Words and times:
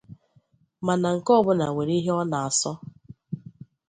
mana 0.85 1.07
nke 1.15 1.31
ọbụla 1.39 1.65
nwere 1.71 1.93
ihe 1.99 2.11
ọ 2.21 2.23
na-asọ 2.31 2.71